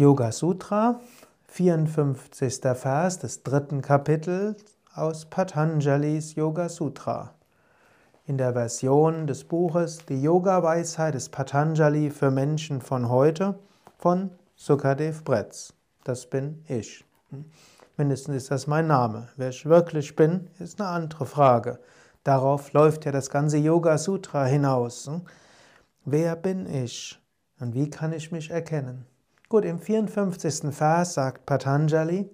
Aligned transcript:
Yoga 0.00 0.30
Sutra, 0.30 1.00
54. 1.48 2.60
Vers 2.76 3.18
des 3.18 3.42
dritten 3.42 3.82
Kapitels 3.82 4.62
aus 4.94 5.24
Patanjalis 5.24 6.36
Yoga 6.36 6.68
Sutra. 6.68 7.34
In 8.24 8.38
der 8.38 8.52
Version 8.52 9.26
des 9.26 9.42
Buches 9.42 10.06
Die 10.08 10.22
Yoga-Weisheit 10.22 11.16
des 11.16 11.30
Patanjali 11.30 12.10
für 12.10 12.30
Menschen 12.30 12.80
von 12.80 13.08
heute 13.08 13.58
von 13.96 14.30
Sukadev 14.54 15.24
Bretz. 15.24 15.74
Das 16.04 16.30
bin 16.30 16.62
ich. 16.68 17.04
Mindestens 17.96 18.36
ist 18.36 18.52
das 18.52 18.68
mein 18.68 18.86
Name. 18.86 19.26
Wer 19.34 19.48
ich 19.48 19.66
wirklich 19.66 20.14
bin, 20.14 20.48
ist 20.60 20.80
eine 20.80 20.90
andere 20.90 21.26
Frage. 21.26 21.80
Darauf 22.22 22.72
läuft 22.72 23.04
ja 23.04 23.10
das 23.10 23.30
ganze 23.30 23.56
Yoga 23.56 23.98
Sutra 23.98 24.44
hinaus. 24.44 25.10
Wer 26.04 26.36
bin 26.36 26.72
ich 26.72 27.20
und 27.58 27.74
wie 27.74 27.90
kann 27.90 28.12
ich 28.12 28.30
mich 28.30 28.52
erkennen? 28.52 29.04
Gut, 29.50 29.64
im 29.64 29.78
54. 29.78 30.74
Vers 30.74 31.14
sagt 31.14 31.46
Patanjali, 31.46 32.28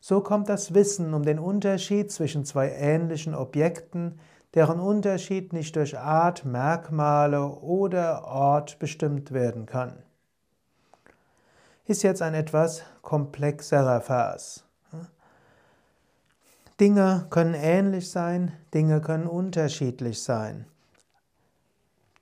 so 0.00 0.22
kommt 0.22 0.48
das 0.48 0.72
Wissen 0.72 1.12
um 1.12 1.22
den 1.22 1.38
Unterschied 1.38 2.10
zwischen 2.10 2.46
zwei 2.46 2.70
ähnlichen 2.70 3.34
Objekten, 3.34 4.18
deren 4.54 4.80
Unterschied 4.80 5.52
nicht 5.52 5.76
durch 5.76 5.98
Art, 5.98 6.46
Merkmale 6.46 7.46
oder 7.46 8.24
Ort 8.24 8.78
bestimmt 8.78 9.32
werden 9.32 9.66
kann. 9.66 10.02
Ist 11.84 12.02
jetzt 12.02 12.22
ein 12.22 12.32
etwas 12.32 12.84
komplexerer 13.02 14.00
Vers. 14.00 14.64
Dinge 16.80 17.26
können 17.28 17.52
ähnlich 17.52 18.10
sein, 18.10 18.52
Dinge 18.72 19.02
können 19.02 19.26
unterschiedlich 19.26 20.22
sein. 20.22 20.64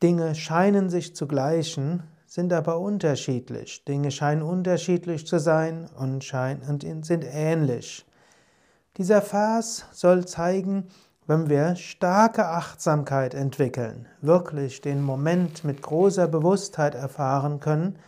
Dinge 0.03 0.35
scheinen 0.35 0.91
sich 0.91 1.15
zu 1.15 1.29
gleichen, 1.29 2.03
sind 2.35 2.53
aber 2.53 2.81
unterschiedlich. 2.81 3.85
Dinge 3.85 4.11
scheinen 4.11 4.43
unterschiedlich 4.43 5.25
zu 5.25 5.39
sein 5.39 5.89
und, 5.97 6.25
sind 7.05 7.25
ähnlich. 7.25 8.05
Dieser 8.97 9.23
Vers 9.23 9.85
soll 9.93 10.27
zeigen, 10.27 10.89
wenn 11.29 11.49
wir 11.49 11.77
starke 11.77 12.49
Achtsamkeit 12.49 13.35
entwickeln, 13.35 14.09
wirklich 14.21 14.81
den 14.81 15.01
Moment 15.01 15.63
mit 15.63 15.81
großer 15.81 16.27
Bewusstheit 16.27 16.97
erfahren 16.97 17.61
können, 17.61 18.01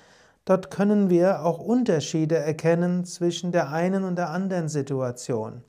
dort 0.45 0.73
können 0.73 1.08
wir 1.08 1.45
auch 1.45 1.61
Unterschiede 1.61 2.36
erkennen 2.36 3.05
zwischen 3.05 3.53
der 3.53 3.70
einen 3.70 4.03
und 4.03 4.17
der 4.17 4.31
anderen 4.31 4.69
Situation. 4.69 5.62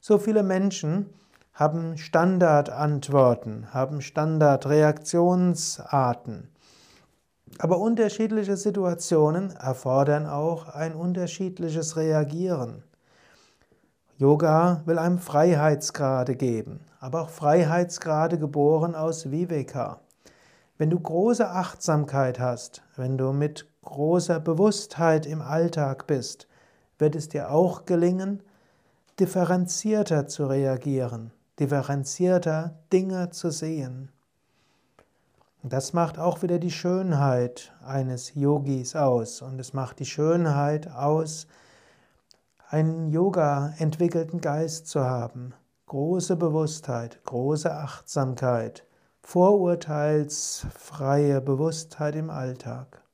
So 0.00 0.16
viele 0.16 0.42
Menschen 0.42 1.10
haben 1.52 1.98
Standardantworten, 1.98 3.74
haben 3.74 4.00
Standardreaktionsarten. 4.00 6.51
Aber 7.58 7.78
unterschiedliche 7.78 8.56
Situationen 8.56 9.50
erfordern 9.50 10.26
auch 10.26 10.68
ein 10.68 10.94
unterschiedliches 10.94 11.96
Reagieren. 11.96 12.82
Yoga 14.18 14.82
will 14.84 14.98
einem 14.98 15.18
Freiheitsgrade 15.18 16.36
geben, 16.36 16.80
aber 17.00 17.22
auch 17.22 17.30
Freiheitsgrade 17.30 18.38
geboren 18.38 18.94
aus 18.94 19.30
Viveka. 19.32 20.00
Wenn 20.78 20.90
du 20.90 21.00
große 21.00 21.48
Achtsamkeit 21.48 22.38
hast, 22.38 22.82
wenn 22.96 23.18
du 23.18 23.32
mit 23.32 23.66
großer 23.82 24.38
Bewusstheit 24.38 25.26
im 25.26 25.42
Alltag 25.42 26.06
bist, 26.06 26.46
wird 26.98 27.16
es 27.16 27.28
dir 27.28 27.50
auch 27.50 27.84
gelingen, 27.84 28.42
differenzierter 29.18 30.28
zu 30.28 30.46
reagieren, 30.46 31.32
differenzierter 31.58 32.76
Dinge 32.92 33.30
zu 33.30 33.50
sehen. 33.50 34.11
Das 35.64 35.92
macht 35.92 36.18
auch 36.18 36.42
wieder 36.42 36.58
die 36.58 36.72
Schönheit 36.72 37.72
eines 37.86 38.34
Yogis 38.34 38.96
aus. 38.96 39.42
Und 39.42 39.60
es 39.60 39.72
macht 39.72 40.00
die 40.00 40.06
Schönheit 40.06 40.90
aus, 40.90 41.46
einen 42.68 43.06
Yoga 43.06 43.72
entwickelten 43.78 44.40
Geist 44.40 44.88
zu 44.88 45.04
haben. 45.04 45.54
Große 45.86 46.34
Bewusstheit, 46.34 47.22
große 47.24 47.72
Achtsamkeit, 47.72 48.84
vorurteilsfreie 49.22 51.40
Bewusstheit 51.40 52.16
im 52.16 52.30
Alltag. 52.30 53.04